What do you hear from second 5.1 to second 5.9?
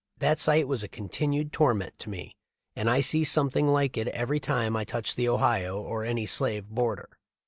the Ohio